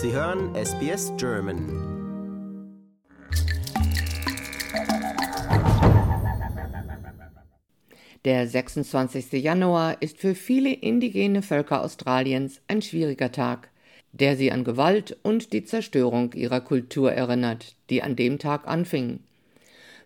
Sie 0.00 0.12
hören 0.12 0.54
SBS 0.54 1.12
German. 1.16 1.66
Der 8.24 8.46
26. 8.46 9.32
Januar 9.32 10.00
ist 10.00 10.18
für 10.18 10.36
viele 10.36 10.72
indigene 10.72 11.42
Völker 11.42 11.82
Australiens 11.82 12.60
ein 12.68 12.80
schwieriger 12.80 13.32
Tag, 13.32 13.70
der 14.12 14.36
sie 14.36 14.52
an 14.52 14.62
Gewalt 14.62 15.16
und 15.24 15.52
die 15.52 15.64
Zerstörung 15.64 16.32
ihrer 16.34 16.60
Kultur 16.60 17.10
erinnert, 17.10 17.74
die 17.90 18.04
an 18.04 18.14
dem 18.14 18.38
Tag 18.38 18.68
anfing. 18.68 19.18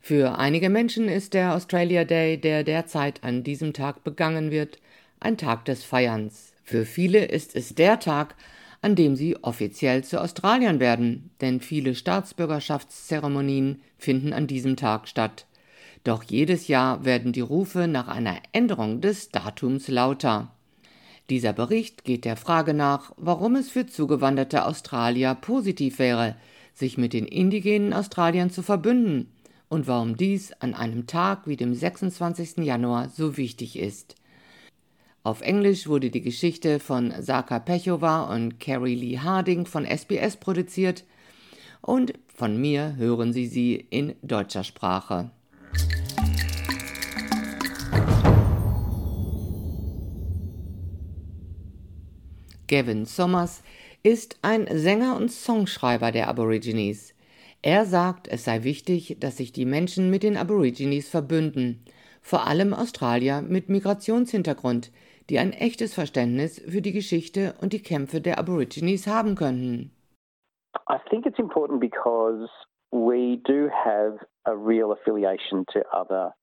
Für 0.01 0.39
einige 0.39 0.71
Menschen 0.71 1.07
ist 1.07 1.35
der 1.35 1.55
Australia 1.55 2.05
Day, 2.05 2.39
der 2.39 2.65
derzeit 2.65 3.23
an 3.23 3.45
diesem 3.45 3.75
Tag 3.75 4.05
begangen 4.05 4.51
wird, 4.51 4.79
ein 5.21 5.37
Tag 5.37 5.67
des 5.67 5.85
Feierns. 5.85 6.55
Für 6.65 6.87
viele 6.87 7.27
ist 7.27 7.55
es 7.55 7.75
der 7.75 8.01
Tag, 8.01 8.35
an 8.83 8.97
dem 8.97 9.17
sie 9.17 9.43
offiziell 9.43 10.05
zu 10.05 10.21
Australiern 10.21 10.81
werden, 10.81 11.31
denn 11.41 11.61
viele 11.61 11.95
Staatsbürgerschaftszeremonien 11.95 13.81
finden 13.97 14.33
an 14.33 14.49
diesem 14.49 14.77
Tag 14.77 15.09
statt. 15.09 15.47
Doch 16.05 16.25
jedes 16.25 16.67
Jahr 16.67 17.05
werden 17.05 17.33
die 17.33 17.41
Rufe 17.41 17.87
nach 17.87 18.09
einer 18.09 18.39
Änderung 18.53 19.01
des 19.01 19.31
Datums 19.31 19.87
lauter. 19.87 20.53
Dieser 21.31 21.53
Bericht 21.53 22.05
geht 22.05 22.25
der 22.25 22.37
Frage 22.37 22.75
nach, 22.75 23.13
warum 23.17 23.55
es 23.55 23.71
für 23.71 23.87
zugewanderte 23.87 24.67
Australier 24.67 25.37
positiv 25.37 26.01
wäre, 26.01 26.35
sich 26.75 26.99
mit 26.99 27.13
den 27.13 27.27
indigenen 27.27 27.93
Australiern 27.93 28.51
zu 28.51 28.63
verbünden 28.63 29.29
und 29.69 29.87
warum 29.87 30.17
dies 30.17 30.53
an 30.55 30.75
einem 30.75 31.07
Tag 31.07 31.47
wie 31.47 31.57
dem 31.57 31.73
26. 31.73 32.59
Januar 32.59 33.09
so 33.09 33.37
wichtig 33.37 33.79
ist. 33.79 34.17
Auf 35.25 35.41
Englisch 35.41 35.87
wurde 35.87 36.11
die 36.11 36.21
Geschichte 36.21 36.81
von 36.81 37.15
Saka 37.21 37.61
Pechova 37.61 38.35
und 38.35 38.59
Carrie 38.59 38.97
Lee 38.97 39.19
Harding 39.21 39.67
von 39.67 39.85
SBS 39.85 40.37
produziert 40.37 41.05
und 41.81 42.15
von 42.27 42.61
mir 42.61 42.97
hören 42.97 43.33
Sie 43.33 43.47
sie 43.47 43.87
in 43.91 44.17
deutscher 44.23 44.65
Sprache. 44.65 45.31
Gavin 52.67 53.05
Sommers 53.05 53.63
ist 54.03 54.39
ein 54.43 54.67
Sänger 54.77 55.17
und 55.17 55.31
Songschreiber 55.31 56.11
der 56.11 56.27
Aborigines. 56.27 57.15
Er 57.61 57.87
sagt, 57.87 58.27
es 58.27 58.43
sei 58.43 58.65
wichtig, 58.65 59.19
dass 59.21 59.37
sich 59.37 59.53
die 59.53 59.67
Menschen 59.67 60.11
mit 60.11 60.25
den 60.25 60.37
Aborigines 60.37 61.09
verbünden, 61.09 61.85
vor 62.23 62.49
allem 62.49 62.75
Australier 62.75 63.41
mit 63.41 63.69
Migrationshintergrund, 63.69 64.91
die 65.31 65.39
ein 65.39 65.53
echtes 65.53 65.95
Verständnis 65.95 66.61
für 66.61 66.83
die 66.83 66.93
Geschichte 66.93 67.55
und 67.61 67.73
die 67.73 67.83
Kämpfe 67.83 68.21
der 68.21 68.39
Aborigines 68.39 69.07
haben 69.07 69.35
könnten. 69.35 69.91
I 70.89 70.99
think 71.11 71.27
it's 71.27 71.39
important 71.39 71.81
because 71.81 72.49
we 72.91 73.41
do 73.45 73.69
have 73.69 74.19
a 74.47 74.55
real 74.55 74.93
affiliation 74.93 75.65
to 75.73 75.81
other 75.93 76.35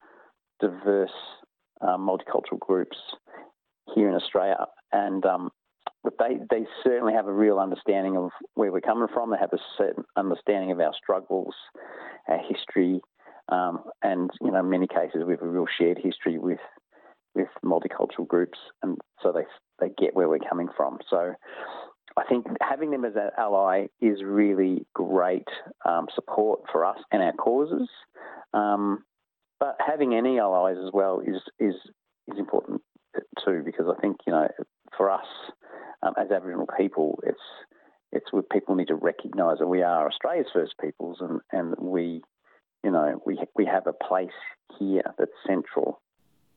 diverse 0.59 1.13
uh, 1.81 1.97
multicultural 1.97 2.59
groups 2.59 2.97
here 3.95 4.09
in 4.09 4.15
Australia, 4.15 4.67
and 4.91 5.25
um, 5.25 5.51
but 6.03 6.13
they, 6.19 6.37
they 6.49 6.65
certainly 6.83 7.13
have 7.13 7.27
a 7.27 7.33
real 7.33 7.59
understanding 7.59 8.17
of 8.17 8.31
where 8.53 8.71
we're 8.71 8.81
coming 8.81 9.07
from. 9.13 9.31
They 9.31 9.37
have 9.37 9.53
a 9.53 9.59
certain 9.77 10.03
understanding 10.15 10.71
of 10.71 10.79
our 10.79 10.93
struggles, 10.93 11.55
our 12.27 12.39
history, 12.39 13.01
um, 13.49 13.83
and 14.01 14.29
you 14.41 14.51
know, 14.51 14.59
in 14.59 14.69
many 14.69 14.87
cases 14.87 15.23
we 15.25 15.33
have 15.33 15.41
a 15.41 15.47
real 15.47 15.65
shared 15.79 15.97
history 15.97 16.37
with 16.37 16.59
with 17.39 17.49
multicultural 17.63 18.27
groups, 18.27 18.59
and 18.83 18.97
so 19.21 19.31
they 19.31 19.45
they 19.79 19.93
get 19.97 20.15
where 20.15 20.29
we're 20.29 20.39
coming 20.39 20.67
from. 20.75 20.99
So. 21.09 21.33
I 22.17 22.23
think 22.27 22.47
having 22.59 22.89
them 22.91 23.05
as 23.05 23.15
an 23.15 23.29
ally 23.37 23.85
is 24.01 24.23
really 24.23 24.85
great 24.93 25.47
um, 25.87 26.07
support 26.13 26.61
for 26.69 26.83
us 26.83 26.97
and 27.11 27.21
our 27.21 27.31
causes. 27.33 27.87
Um, 28.53 29.05
but 29.59 29.77
having 29.79 30.15
any 30.15 30.39
allies 30.39 30.77
as 30.83 30.91
well 30.91 31.19
is 31.19 31.41
is 31.59 31.75
is 32.27 32.37
important 32.37 32.81
too, 33.45 33.61
because 33.63 33.85
I 33.87 33.99
think 34.01 34.17
you 34.25 34.33
know 34.33 34.47
for 34.97 35.09
us 35.11 35.25
um, 36.01 36.13
as 36.17 36.31
Aboriginal 36.31 36.67
people, 36.77 37.19
it's 37.25 37.39
it's 38.11 38.31
what 38.31 38.49
people 38.49 38.75
need 38.75 38.87
to 38.87 38.95
recognise 38.95 39.59
that 39.59 39.67
we 39.67 39.83
are 39.83 40.07
Australia's 40.07 40.47
first 40.53 40.73
peoples, 40.81 41.17
and 41.19 41.41
and 41.51 41.75
we, 41.77 42.21
you 42.83 42.91
know, 42.91 43.21
we 43.25 43.39
we 43.55 43.65
have 43.65 43.87
a 43.87 43.93
place 43.93 44.29
here 44.77 45.03
that's 45.17 45.31
central. 45.45 46.01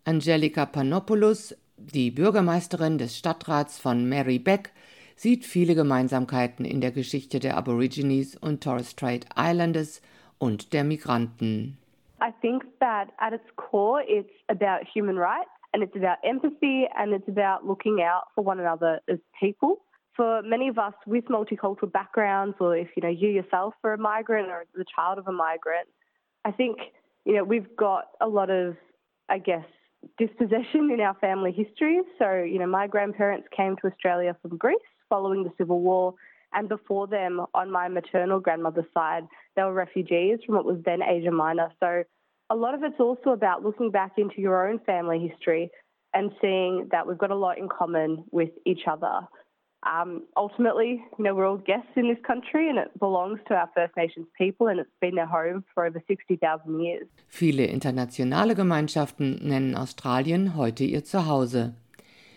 Angelika 0.05 0.67
Panopoulos, 0.67 1.57
die 1.77 2.11
Bürgermeisterin 2.11 2.99
des 2.99 3.17
Stadtrats 3.17 3.79
von 3.79 4.09
Mary 4.09 4.41
Beck, 4.41 4.73
sieht 5.15 5.45
viele 5.45 5.77
Gemeinsamkeiten 5.77 6.65
in 6.65 6.81
der 6.81 6.91
Geschichte 6.91 7.39
der 7.39 7.57
Aborigines 7.57 8.37
und 8.37 8.65
Torres 8.65 8.91
Strait 8.91 9.27
Islanders 9.37 10.03
und 10.39 10.73
der 10.73 10.83
Migranten. 10.83 11.79
I 12.21 12.33
think 12.41 12.65
that 12.81 13.11
at 13.19 13.33
its 13.33 13.45
core 13.55 14.03
it's 14.09 14.33
about 14.49 14.85
human 14.93 15.17
rights 15.17 15.51
and 15.73 15.85
it's 15.85 15.95
about 15.95 16.19
empathy 16.25 16.89
and 16.97 17.13
it's 17.13 17.29
about 17.29 17.65
looking 17.65 18.03
out 18.03 18.25
for 18.35 18.45
one 18.45 18.59
another 18.59 19.01
as 19.09 19.21
people. 19.39 19.83
For 20.17 20.43
many 20.43 20.69
of 20.69 20.79
us 20.79 20.95
with 21.07 21.27
multicultural 21.27 21.93
backgrounds, 21.93 22.57
or 22.59 22.77
if 22.77 22.89
you 22.97 23.03
know 23.05 23.09
you 23.09 23.29
yourself 23.29 23.75
are 23.85 23.93
a 23.93 23.99
migrant 23.99 24.49
or 24.49 24.65
the 24.75 24.85
child 24.85 25.19
of 25.19 25.29
a 25.29 25.33
migrant, 25.33 25.89
I 26.45 26.51
think 26.51 26.79
you 27.25 27.37
know 27.37 27.45
we've 27.45 27.77
got 27.77 28.09
a 28.21 28.27
lot 28.27 28.51
of, 28.51 28.77
I 29.29 29.39
guess, 29.39 29.65
dispossession 30.19 30.91
in 30.93 31.01
our 31.01 31.15
family 31.15 31.53
histories. 31.53 32.05
So 32.19 32.43
you 32.43 32.59
know 32.59 32.67
my 32.67 32.87
grandparents 32.87 33.49
came 33.57 33.77
to 33.77 33.89
Australia 33.89 34.37
from 34.43 34.57
Greece 34.57 34.79
following 35.09 35.45
the 35.45 35.53
Civil 35.59 35.81
War, 35.81 36.15
and 36.55 36.69
before 36.69 37.07
them, 37.07 37.45
on 37.55 37.71
my 37.71 37.89
maternal 37.89 38.41
grandmother's 38.41 38.85
side, 38.95 39.25
they 39.57 39.63
were 39.63 39.73
refugees 39.73 40.39
from 40.45 40.55
what 40.57 40.65
was 40.65 40.79
then 40.85 41.03
Asia 41.03 41.31
Minor. 41.31 41.71
So 41.81 42.05
a 42.51 42.57
lot 42.57 42.75
of 42.75 42.83
it's 42.83 43.01
also 43.01 43.31
about 43.31 43.63
looking 43.63 43.91
back 43.91 44.13
into 44.19 44.41
your 44.41 44.69
own 44.69 44.79
family 44.81 45.19
history 45.19 45.71
and 46.15 46.31
seeing 46.41 46.89
that 46.91 47.07
we've 47.07 47.19
got 47.19 47.31
a 47.31 47.37
lot 47.37 47.59
in 47.59 47.69
common 47.69 48.25
with 48.31 48.51
each 48.67 48.83
other. 48.87 49.21
Um, 49.85 50.23
ultimately, 50.37 51.03
you 51.19 51.25
know, 51.25 51.35
we're 51.35 51.49
all 51.49 51.59
guests 51.59 51.91
in 51.97 52.09
this 52.09 52.23
country 52.25 52.69
and 52.69 52.79
it 52.79 52.97
belongs 53.01 53.41
to 53.49 53.55
our 53.55 53.69
First 53.75 53.97
Nations 53.97 54.29
people 54.39 54.69
and 54.69 54.79
it's 54.79 54.89
been 55.01 55.17
their 55.17 55.27
home 55.27 55.65
for 55.75 55.85
over 55.85 56.01
60,000 56.07 56.81
years. 56.81 57.09
Viele 57.29 57.65
internationale 57.67 58.55
Gemeinschaften 58.55 59.41
nennen 59.43 59.77
Australien 59.77 60.55
heute 60.57 60.85
ihr 60.85 61.03
Zuhause. 61.03 61.75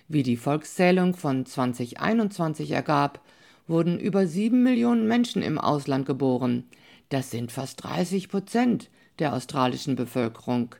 Wie 0.08 0.24
die 0.24 0.38
Volkszählung 0.38 1.14
von 1.14 1.46
2021 1.46 2.72
ergab, 2.72 3.20
wurden 3.68 4.00
über 4.00 4.26
sieben 4.26 4.64
Millionen 4.64 5.08
Menschen 5.08 5.44
im 5.44 5.60
Ausland 5.60 6.08
geboren. 6.08 6.64
Das 7.10 7.30
sind 7.30 7.52
fast 7.52 7.84
30 7.84 8.30
Prozent 8.30 8.90
der 9.20 9.34
australischen 9.34 9.96
Bevölkerung. 9.96 10.76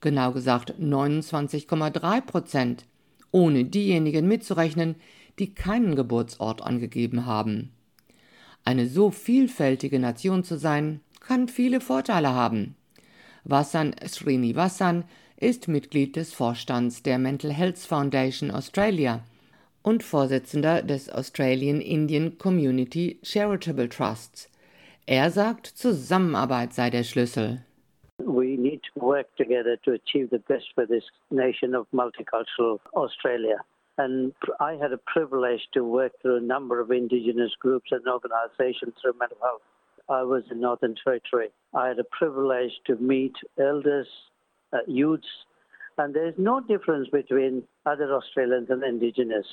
Genau 0.00 0.32
gesagt 0.32 0.74
29,3 0.80 2.20
Prozent, 2.22 2.86
ohne 3.30 3.64
diejenigen 3.64 4.26
mitzurechnen, 4.26 4.96
die 5.38 5.54
keinen 5.54 5.96
Geburtsort 5.96 6.62
angegeben 6.62 7.26
haben. 7.26 7.72
Eine 8.64 8.86
so 8.86 9.10
vielfältige 9.10 9.98
Nation 9.98 10.44
zu 10.44 10.56
sein, 10.56 11.00
kann 11.20 11.48
viele 11.48 11.80
Vorteile 11.80 12.34
haben. 12.34 12.76
Vassan 13.44 13.94
Srinivasan 14.06 15.04
ist 15.36 15.66
Mitglied 15.66 16.14
des 16.14 16.32
Vorstands 16.32 17.02
der 17.02 17.18
Mental 17.18 17.52
Health 17.52 17.78
Foundation 17.78 18.50
Australia 18.50 19.20
und 19.82 20.04
Vorsitzender 20.04 20.82
des 20.82 21.10
Australian 21.10 21.80
Indian 21.80 22.38
Community 22.38 23.18
Charitable 23.22 23.88
Trusts. 23.88 24.48
Er 25.06 25.30
sagt, 25.30 25.66
Zusammenarbeit 25.66 26.72
sei 26.72 26.90
der 26.90 27.02
Schlüssel. 27.02 27.64
We 28.18 28.56
need 28.56 28.82
to 28.94 29.00
work 29.00 29.26
together 29.36 29.76
to 29.82 29.92
achieve 29.92 30.28
the 30.30 30.38
best 30.38 30.66
for 30.74 30.86
this 30.86 31.02
nation 31.30 31.74
of 31.74 31.88
multicultural 31.92 32.78
Australia. 32.94 33.58
And 33.98 34.32
I 34.58 34.72
had 34.74 34.92
a 34.92 34.98
privilege 34.98 35.60
to 35.74 35.84
work 35.84 36.12
through 36.22 36.38
a 36.38 36.40
number 36.40 36.80
of 36.80 36.90
Indigenous 36.90 37.52
groups 37.60 37.90
and 37.92 38.02
organizations 38.06 38.94
through 39.00 39.14
mental 39.18 39.38
health. 39.42 39.62
I 40.08 40.22
was 40.22 40.44
in 40.50 40.60
Northern 40.60 40.94
Territory. 41.02 41.48
I 41.74 41.88
had 41.88 41.98
a 41.98 42.04
privilege 42.04 42.72
to 42.86 42.96
meet 42.96 43.34
elders, 43.58 44.08
uh, 44.72 44.78
youths, 44.86 45.28
and 45.98 46.14
there's 46.14 46.34
no 46.38 46.60
difference 46.60 47.08
between 47.08 47.62
other 47.86 48.12
Australians 48.14 48.68
and 48.70 48.82
Indigenous. 48.82 49.46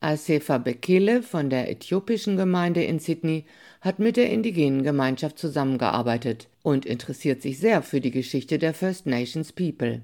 Asefa 0.00 0.58
Bekele 0.58 1.22
von 1.22 1.48
der 1.48 1.70
äthiopischen 1.70 2.36
Gemeinde 2.36 2.84
in 2.84 2.98
Sydney 2.98 3.46
hat 3.80 3.98
mit 3.98 4.16
der 4.16 4.30
indigenen 4.30 4.82
Gemeinschaft 4.82 5.38
zusammengearbeitet 5.38 6.48
und 6.62 6.84
interessiert 6.84 7.40
sich 7.40 7.58
sehr 7.58 7.82
für 7.82 8.00
die 8.00 8.10
Geschichte 8.10 8.58
der 8.58 8.74
First 8.74 9.06
Nations 9.06 9.52
People. 9.52 10.02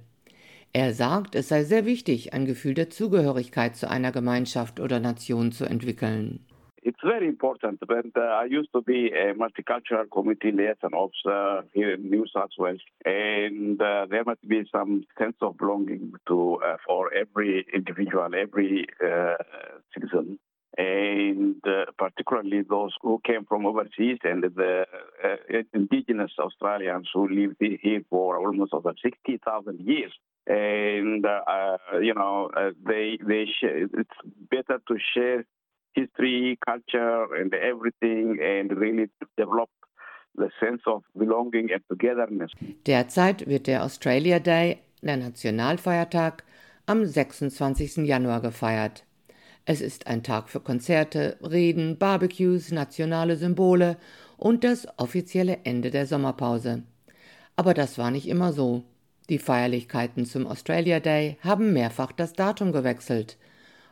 Er 0.74 0.94
sagt, 0.94 1.34
es 1.34 1.48
sei 1.48 1.64
sehr 1.64 1.84
wichtig, 1.84 2.32
ein 2.32 2.46
Gefühl 2.46 2.72
der 2.72 2.88
Zugehörigkeit 2.88 3.76
zu 3.76 3.90
einer 3.90 4.10
Gemeinschaft 4.10 4.80
oder 4.80 5.00
Nation 5.00 5.52
zu 5.52 5.66
entwickeln. 5.66 6.46
It's 6.84 7.00
very 7.02 7.28
important. 7.28 7.78
But 7.80 8.06
uh, 8.16 8.42
I 8.42 8.46
used 8.46 8.72
to 8.72 8.80
be 8.82 9.12
a 9.12 9.34
multicultural 9.34 10.08
committee 10.10 10.50
liaison 10.50 10.94
officer 10.94 11.62
here 11.74 11.92
in 11.92 12.10
New 12.10 12.26
South 12.26 12.50
Wales, 12.58 12.80
and 13.04 13.80
uh, 13.80 14.06
there 14.10 14.24
must 14.24 14.40
be 14.48 14.64
some 14.72 15.04
sense 15.16 15.36
of 15.42 15.56
belonging 15.58 16.14
to 16.26 16.58
uh, 16.64 16.76
for 16.84 17.12
every 17.14 17.64
individual, 17.72 18.30
every 18.34 18.86
citizen. 19.94 20.38
And 20.78 21.56
uh, 21.66 21.84
particularly 21.98 22.62
those 22.62 22.94
who 23.02 23.20
came 23.26 23.44
from 23.44 23.66
overseas 23.66 24.18
and 24.24 24.42
the 24.42 24.86
uh, 25.22 25.62
indigenous 25.74 26.32
Australians 26.38 27.08
who 27.12 27.28
lived 27.28 27.56
here 27.60 28.02
for 28.08 28.38
almost 28.38 28.72
over 28.72 28.94
60,000 29.02 29.80
years. 29.80 30.12
And, 30.46 31.24
uh, 31.26 31.76
you 32.00 32.14
know, 32.14 32.50
uh, 32.56 32.70
they, 32.86 33.18
they 33.26 33.46
it's 33.62 34.10
better 34.50 34.80
to 34.88 34.96
share 35.14 35.44
history, 35.94 36.58
culture, 36.66 37.26
and 37.34 37.52
everything 37.54 38.38
and 38.42 38.74
really 38.76 39.08
develop 39.36 39.68
the 40.34 40.50
sense 40.58 40.80
of 40.86 41.02
belonging 41.14 41.70
and 41.70 41.82
togetherness. 41.88 42.50
Derzeit 42.86 43.46
wird 43.46 43.66
der 43.66 43.82
Australia 43.82 44.40
Day, 44.40 44.78
der 45.02 45.18
Nationalfeiertag, 45.18 46.42
am 46.86 47.04
26. 47.04 48.06
Januar 48.06 48.40
gefeiert. 48.40 49.04
Es 49.64 49.80
ist 49.80 50.08
ein 50.08 50.24
Tag 50.24 50.48
für 50.48 50.60
Konzerte, 50.60 51.36
Reden, 51.40 51.96
Barbecues, 51.96 52.72
nationale 52.72 53.36
Symbole 53.36 53.96
und 54.36 54.64
das 54.64 54.88
offizielle 54.98 55.58
Ende 55.62 55.90
der 55.90 56.06
Sommerpause. 56.06 56.82
Aber 57.54 57.72
das 57.72 57.96
war 57.96 58.10
nicht 58.10 58.26
immer 58.26 58.52
so. 58.52 58.82
Die 59.28 59.38
Feierlichkeiten 59.38 60.26
zum 60.26 60.48
Australia 60.48 60.98
Day 60.98 61.36
haben 61.42 61.72
mehrfach 61.72 62.10
das 62.10 62.32
Datum 62.32 62.72
gewechselt. 62.72 63.36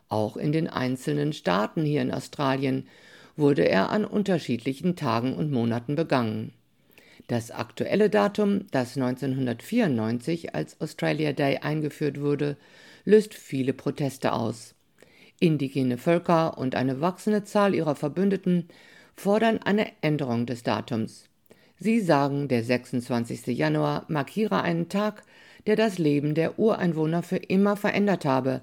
Auch 0.09 0.37
in 0.37 0.51
den 0.51 0.67
einzelnen 0.67 1.33
Staaten 1.33 1.85
hier 1.85 2.03
in 2.03 2.11
Australien 2.11 2.89
wurde 3.37 3.69
er 3.69 3.91
an 3.91 4.05
unterschiedlichen 4.05 4.97
Tagen 4.97 5.35
und 5.35 5.53
Monaten 5.53 5.95
begangen. 5.95 6.53
Das 7.29 7.53
aktuelle 7.53 8.11
Datum, 8.11 8.67
das 8.73 8.97
1994 8.97 10.53
als 10.53 10.81
Australia 10.81 11.33
Day 11.33 11.59
eingeführt 11.59 12.21
wurde, 12.21 12.57
löst 13.05 13.35
viele 13.35 13.73
Proteste 13.73 14.33
aus. 14.33 14.75
Indigene 15.41 15.97
Völker 15.97 16.59
und 16.59 16.75
eine 16.75 17.01
wachsende 17.01 17.45
Zahl 17.45 17.75
ihrer 17.75 17.95
Verbündeten 17.95 18.69
fordern 19.17 19.59
eine 19.59 19.91
Änderung 20.03 20.47
des 20.47 20.63
Datums. 20.63 21.29
Sie 21.79 22.01
sagen, 22.01 22.47
der 22.47 22.63
26. 22.63 23.47
Januar 23.47 24.05
markiere 24.09 24.61
einen 24.61 24.91
Tag, 24.91 25.25
der 25.67 25.77
das 25.77 25.97
Leben 25.97 26.35
der 26.35 26.59
Ureinwohner 26.59 27.23
für 27.23 27.39
immer 27.39 27.77
verändert 27.77 28.27
habe, 28.27 28.61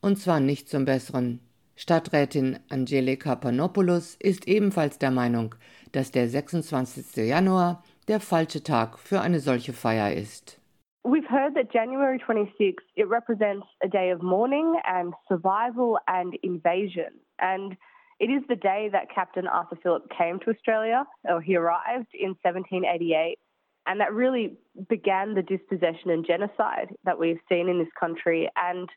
und 0.00 0.18
zwar 0.18 0.40
nicht 0.40 0.68
zum 0.70 0.86
Besseren. 0.86 1.40
Stadträtin 1.76 2.58
Angelika 2.70 3.36
Panopoulos 3.36 4.16
ist 4.18 4.48
ebenfalls 4.48 4.98
der 4.98 5.10
Meinung, 5.10 5.54
dass 5.92 6.10
der 6.10 6.28
26. 6.28 7.16
Januar 7.16 7.84
der 8.08 8.20
falsche 8.20 8.62
Tag 8.62 8.98
für 8.98 9.20
eine 9.20 9.40
solche 9.40 9.74
Feier 9.74 10.14
ist. 10.14 10.58
We've 11.04 11.26
heard 11.26 11.54
that 11.54 11.70
January 11.70 12.18
26th, 12.18 12.76
it 12.96 13.08
represents 13.08 13.66
a 13.82 13.88
day 13.88 14.08
of 14.10 14.22
mourning 14.22 14.80
and 14.86 15.12
survival 15.28 15.98
and 16.08 16.34
invasion. 16.42 17.20
And 17.38 17.76
it 18.20 18.26
is 18.26 18.42
the 18.48 18.56
day 18.56 18.88
that 18.90 19.08
Captain 19.14 19.46
Arthur 19.46 19.76
Phillip 19.82 20.08
came 20.16 20.40
to 20.40 20.50
Australia, 20.50 21.04
or 21.24 21.42
he 21.42 21.56
arrived 21.56 22.08
in 22.14 22.30
1788. 22.42 23.38
And 23.86 24.00
that 24.00 24.14
really 24.14 24.56
began 24.88 25.34
the 25.34 25.42
dispossession 25.42 26.08
and 26.08 26.26
genocide 26.26 26.94
that 27.04 27.18
we've 27.18 27.40
seen 27.50 27.68
in 27.68 27.78
this 27.78 27.92
country. 28.00 28.48
And 28.56 28.88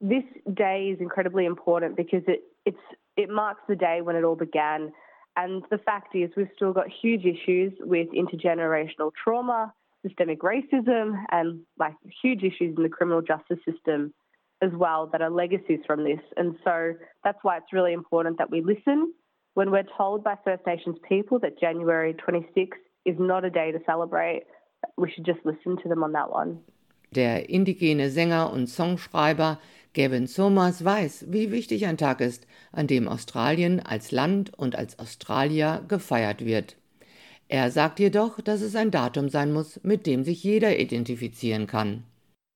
this 0.00 0.24
day 0.52 0.90
is 0.92 1.00
incredibly 1.00 1.44
important 1.44 1.96
because 1.96 2.22
it, 2.26 2.40
it's, 2.64 2.76
it 3.16 3.30
marks 3.30 3.60
the 3.68 3.76
day 3.76 4.00
when 4.02 4.16
it 4.16 4.24
all 4.24 4.34
began. 4.34 4.92
And 5.36 5.62
the 5.70 5.78
fact 5.78 6.16
is, 6.16 6.30
we've 6.36 6.48
still 6.56 6.72
got 6.72 6.86
huge 6.88 7.24
issues 7.24 7.72
with 7.78 8.08
intergenerational 8.08 9.12
trauma, 9.22 9.72
systemic 10.06 10.40
racism 10.40 11.22
and 11.30 11.60
like 11.78 11.94
huge 12.22 12.42
issues 12.42 12.76
in 12.76 12.82
the 12.82 12.88
criminal 12.88 13.22
justice 13.22 13.58
system 13.64 14.12
as 14.62 14.70
well 14.74 15.08
that 15.12 15.20
are 15.20 15.30
legacies 15.30 15.80
from 15.86 16.04
this. 16.04 16.20
And 16.36 16.56
so 16.64 16.92
that's 17.24 17.38
why 17.42 17.58
it's 17.58 17.72
really 17.72 17.92
important 17.92 18.38
that 18.38 18.50
we 18.50 18.62
listen 18.62 19.12
when 19.54 19.70
we're 19.70 19.90
told 19.96 20.24
by 20.24 20.36
First 20.44 20.66
Nations 20.66 20.96
people 21.06 21.38
that 21.40 21.58
January 21.58 22.14
26 22.14 22.76
is 23.04 23.16
not 23.18 23.44
a 23.44 23.50
day 23.50 23.72
to 23.72 23.78
celebrate. 23.86 24.44
We 24.96 25.10
should 25.10 25.26
just 25.26 25.40
listen 25.44 25.76
to 25.82 25.88
them 25.88 26.02
on 26.02 26.12
that 26.12 26.30
one. 26.30 26.58
Der 27.14 27.48
indigene 27.48 28.10
Sänger 28.10 28.52
und 28.52 28.66
Songschreiber 28.66 29.58
Gavin 29.94 30.26
Sommers 30.26 30.84
weiß, 30.84 31.26
wie 31.30 31.50
wichtig 31.50 31.86
ein 31.86 31.96
Tag 31.96 32.20
ist, 32.20 32.46
an 32.72 32.86
dem 32.86 33.08
Australien 33.08 33.80
als 33.80 34.10
Land 34.12 34.52
und 34.58 34.76
als 34.76 34.98
Australier 34.98 35.82
gefeiert 35.88 36.44
wird. 36.44 36.76
Er 37.48 37.70
sagt 37.70 38.00
jedoch, 38.00 38.40
dass 38.40 38.60
es 38.60 38.74
ein 38.74 38.90
Datum 38.90 39.28
sein 39.28 39.52
muss, 39.52 39.80
mit 39.84 40.06
dem 40.06 40.24
sich 40.24 40.42
jeder 40.42 40.78
identifizieren 40.78 41.66
kann. 41.66 42.02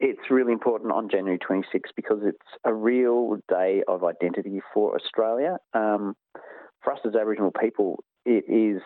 It's 0.00 0.30
really 0.30 0.52
important 0.52 0.92
on 0.92 1.08
January 1.08 1.38
26 1.38 1.92
because 1.94 2.22
it's 2.24 2.46
a 2.64 2.72
real 2.72 3.38
day 3.48 3.84
of 3.86 4.02
identity 4.02 4.62
for 4.72 4.94
Australia. 4.96 5.58
Um, 5.74 6.16
for 6.82 6.94
us 6.94 7.00
as 7.04 7.14
Aboriginal 7.14 7.52
people, 7.52 8.02
it 8.24 8.44
is 8.48 8.82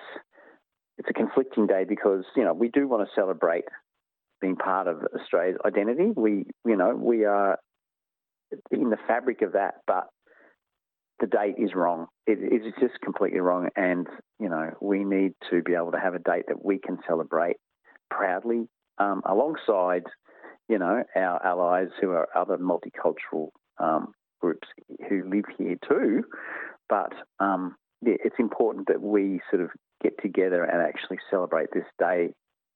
it's 0.98 1.08
a 1.08 1.12
conflicting 1.12 1.66
day 1.66 1.84
because 1.84 2.24
you 2.36 2.44
know 2.44 2.52
we 2.52 2.68
do 2.68 2.88
want 2.88 3.06
to 3.06 3.14
celebrate 3.14 3.64
being 4.40 4.56
part 4.56 4.88
of 4.88 5.04
Australia's 5.14 5.58
identity. 5.64 6.10
We 6.14 6.46
you 6.64 6.76
know 6.76 6.94
we 6.94 7.24
are 7.24 7.58
in 8.70 8.90
the 8.90 8.98
fabric 9.06 9.42
of 9.42 9.52
that, 9.52 9.76
but 9.86 10.08
the 11.20 11.26
date 11.26 11.54
is 11.58 11.74
wrong. 11.74 12.06
It 12.26 12.38
is 12.38 12.72
just 12.80 13.00
completely 13.02 13.40
wrong, 13.40 13.68
and 13.76 14.06
you 14.40 14.48
know 14.48 14.70
we 14.80 15.04
need 15.04 15.32
to 15.50 15.62
be 15.62 15.74
able 15.74 15.92
to 15.92 16.00
have 16.00 16.14
a 16.14 16.18
date 16.18 16.46
that 16.48 16.64
we 16.64 16.78
can 16.78 16.98
celebrate 17.06 17.56
proudly, 18.10 18.68
um, 18.98 19.22
alongside 19.24 20.04
you 20.68 20.78
know 20.78 21.04
our 21.16 21.44
allies 21.44 21.88
who 22.00 22.10
are 22.10 22.28
other 22.34 22.56
multicultural 22.58 23.48
um, 23.78 24.12
groups 24.40 24.68
who 25.08 25.22
live 25.28 25.44
here 25.56 25.76
too. 25.88 26.24
But 26.88 27.12
um, 27.38 27.76
yeah, 28.02 28.16
it's 28.24 28.36
important 28.38 28.88
that 28.88 29.00
we 29.00 29.40
sort 29.50 29.62
of 29.62 29.70
get 30.02 30.20
together 30.20 30.64
and 30.64 30.82
actually 30.82 31.18
celebrate 31.30 31.68
this 31.72 31.86
day 31.98 32.30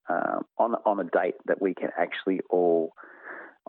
um, 0.09 0.43
on 0.59 0.75
on 0.87 1.01
a 1.01 1.05
date 1.05 1.35
that 1.47 1.61
we 1.61 1.75
can 1.75 1.91
actually 1.99 2.41
all 2.51 2.93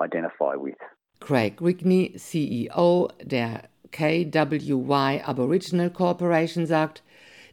identify 0.01 0.55
with. 0.55 0.77
Craig 1.19 1.57
Rigney, 1.57 2.15
CEO 2.15 3.09
der 3.27 3.63
KWY 3.91 5.21
Aboriginal 5.25 5.89
Corporation 5.89 6.65
sagt, 6.65 7.03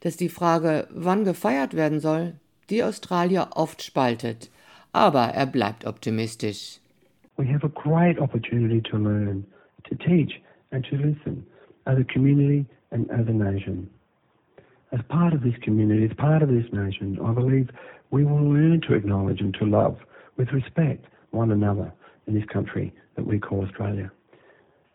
dass 0.00 0.17
die 0.17 0.29
Frage, 0.29 0.87
wann 0.91 1.25
gefeiert 1.25 1.75
werden 1.75 2.00
soll, 2.00 2.35
die 2.71 2.83
Australier 2.83 3.50
oft 3.55 3.83
spaltet. 3.83 4.50
Aber 4.93 5.33
er 5.35 5.47
bleibt 5.47 5.87
optimistisch. 5.87 6.81
We 7.37 7.47
have 7.47 7.65
a 7.65 7.69
great 7.69 8.19
opportunity 8.19 8.81
to 8.91 8.97
learn, 8.97 9.44
to 9.88 9.94
teach 9.97 10.41
and 10.71 10.85
to 10.87 10.97
listen 10.97 11.47
as 11.85 11.99
a 11.99 12.05
community 12.05 12.67
and 12.91 13.10
as 13.10 13.27
a 13.29 13.32
nation. 13.32 13.89
As 14.93 15.01
part 15.08 15.34
of 15.34 15.43
this 15.43 15.58
community, 15.63 16.05
as 16.05 16.17
part 16.17 16.43
of 16.43 16.49
this 16.49 16.70
nation, 16.72 17.19
I 17.22 17.32
believe 17.32 17.69
we 18.10 18.25
will 18.25 18.43
learn 18.43 18.81
to 18.82 18.94
acknowledge 18.94 19.41
and 19.41 19.53
to 19.55 19.67
love 19.67 19.99
with 20.37 20.53
respect 20.53 21.06
one 21.31 21.51
another 21.51 21.93
in 22.27 22.34
this 22.34 22.44
country 22.46 22.93
that 23.17 23.27
we 23.27 23.39
call 23.39 23.65
Australia. 23.65 24.10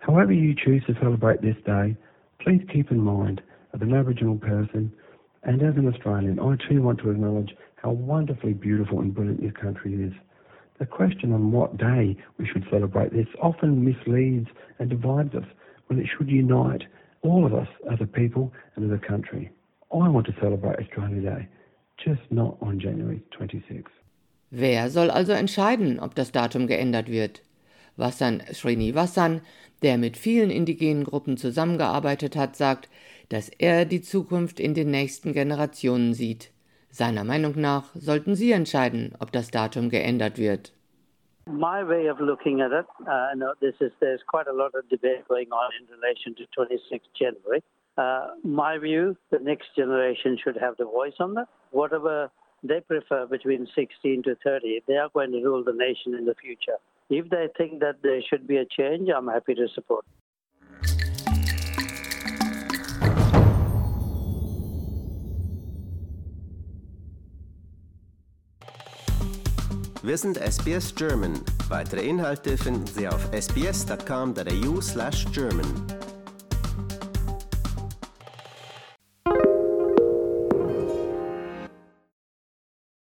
However 0.01 0.34
you 0.34 0.55
choose 0.55 0.84
to 0.88 0.96
celebrate 1.00 1.41
this 1.41 1.55
day, 1.63 1.96
please 2.39 2.62
keep 2.74 2.91
in 2.91 3.00
mind, 3.00 3.41
as 3.74 3.81
an 3.81 3.93
Aboriginal 3.93 4.38
person 4.38 4.91
and 5.43 5.62
as 5.62 5.75
an 5.75 5.88
Australian, 5.88 6.39
I 6.39 6.55
too 6.67 6.81
want 6.81 7.00
to 7.00 7.12
acknowledge 7.12 7.55
how 7.75 7.91
wonderfully 7.91 8.53
beautiful 8.53 9.00
and 9.00 9.13
brilliant 9.13 9.41
this 9.41 9.53
country 9.53 9.93
is. 10.03 10.13
The 10.79 10.86
question 10.88 11.31
on 11.31 11.51
what 11.51 11.77
day 11.77 12.17
we 12.39 12.48
should 12.48 12.65
celebrate 12.72 13.13
this 13.13 13.27
often 13.41 13.86
misleads 13.86 14.48
and 14.79 14.89
divides 14.89 15.36
us 15.36 15.46
when 15.88 16.00
it 16.00 16.08
should 16.08 16.29
unite 16.29 16.84
all 17.22 17.46
of 17.46 17.53
us 17.53 17.67
as 17.91 18.00
a 18.01 18.08
people 18.08 18.51
and 18.75 18.91
as 18.91 19.00
a 19.00 19.08
country. 19.08 19.51
I 19.93 20.10
want 20.10 20.25
to 20.27 20.36
celebrate 20.41 20.79
Australia 20.79 21.22
Day, 21.22 21.48
just 22.03 22.22
not 22.31 22.58
on 22.62 22.79
January 22.79 23.22
26. 23.38 23.91
Wer 24.51 24.89
soll 24.89 25.12
also 25.12 25.34
entscheiden, 25.34 26.00
ob 26.00 26.15
das 26.15 26.31
Datum 26.31 26.65
geändert 26.67 27.08
wird? 27.08 27.41
Vassan 27.98 28.41
Srinivasan, 28.51 29.41
der 29.81 29.98
mit 29.98 30.17
vielen 30.17 30.50
indigenen 30.50 31.03
Gruppen 31.03 31.38
zusammengearbeitet 31.38 32.36
hat, 32.36 32.55
sagt, 32.55 32.89
dass 33.29 33.50
er 33.50 33.86
die 33.86 34.01
Zukunft 34.01 34.60
in 34.60 34.74
den 34.74 34.91
nächsten 34.91 35.33
Generationen 35.33 36.13
sieht. 36.13 36.51
Seiner 36.89 37.24
Meinung 37.24 37.53
nach 37.55 37.95
sollten 37.95 38.36
Sie 38.36 38.51
entscheiden, 38.51 39.13
ob 39.19 39.31
das 39.31 39.50
Datum 39.50 39.89
geändert 39.89 40.38
wird. 40.38 40.74
My 41.48 41.81
way 41.88 42.10
of 42.10 42.19
looking 42.19 42.62
at 42.62 42.71
it, 42.71 42.86
uh, 43.07 43.33
no, 43.36 43.53
this 43.60 43.74
is 43.79 43.91
there's 44.00 44.21
quite 44.27 44.48
a 44.48 44.53
lot 44.53 44.75
of 44.75 44.88
debate 44.89 45.27
going 45.27 45.51
on 45.51 45.71
in 45.79 45.88
relation 45.89 46.36
to 46.36 46.45
26 46.53 47.03
January. 47.17 47.63
Uh, 47.98 48.27
my 48.43 48.77
view, 48.77 49.15
the 49.31 49.39
next 49.39 49.75
generation 49.75 50.38
should 50.38 50.55
have 50.55 50.75
the 50.77 50.86
voice 50.86 51.15
on 51.19 51.33
that. 51.33 51.48
Whatever 51.71 52.29
they 52.63 52.79
prefer 52.81 53.25
between 53.25 53.67
16 53.74 54.24
to 54.24 54.36
30, 54.43 54.83
they 54.88 54.98
are 54.98 55.10
going 55.10 55.31
to 55.31 55.41
rule 55.41 55.63
the 55.63 55.74
nation 55.74 56.13
in 56.13 56.25
the 56.25 56.36
future. 56.36 56.77
If 57.13 57.30
they 57.30 57.50
think 57.58 57.82
that 57.82 57.98
there 58.01 58.22
should 58.22 58.48
be 58.48 58.56
a 58.56 58.65
change, 58.65 59.10
I'm 59.10 59.27
happy 59.27 59.53
to 59.56 59.68
support. 59.75 60.06
Wir 70.03 70.18
sind 70.18 70.38
SBS 70.38 70.96
German. 70.96 71.34
Weitere 71.70 72.08
Inhalte 72.08 72.58
finden 72.58 72.88
Sie 72.88 73.10
auf 73.10 73.27
sbs.com.au/german. 73.34 76.00